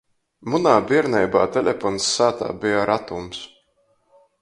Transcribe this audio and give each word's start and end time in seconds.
Munā 0.53 0.71
bierneibā 0.91 1.45
telepons 1.59 2.09
sātā 2.17 2.51
beja 2.67 2.89
ratums. 2.93 3.47